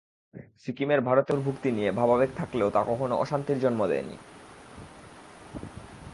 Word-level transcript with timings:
সিকিমের 0.63 0.99
ভারতে 1.01 1.31
অন্তর্ভুক্তি 1.31 1.69
নিয়ে 1.71 1.89
ভাবাবেগ 1.91 2.29
থাকলেও 2.35 2.69
তা 2.69 2.81
কখনো 2.83 3.15
অশান্তির 3.15 3.57
জন্ম 3.59 3.81
দেয়নি। 3.87 4.17